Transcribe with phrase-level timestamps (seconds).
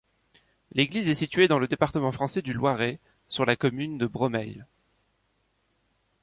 [0.71, 2.97] L'église est située dans le département français du Loiret,
[3.29, 4.63] sur la commune de Bromeilles.